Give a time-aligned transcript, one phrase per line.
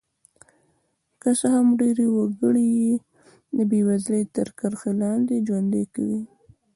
[1.21, 2.93] که څه هم ډېری وګړي یې
[3.57, 6.21] د بېوزلۍ تر کرښې لاندې ژوند کوي.